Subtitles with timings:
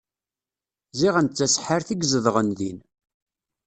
[0.99, 2.79] Ziɣen d taseḥḥart i izedɣen din.